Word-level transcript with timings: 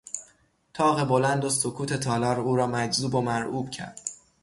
تاق 0.73 1.03
بلند 1.07 1.45
و 1.45 1.49
سکوت 1.49 1.93
تالار 1.93 2.39
او 2.39 2.55
را 2.55 2.67
مجذوب 2.67 3.15
و 3.15 3.21
مرعوب 3.21 3.71
کرد. 3.71 3.99